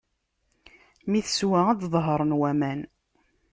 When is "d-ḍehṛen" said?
1.81-2.37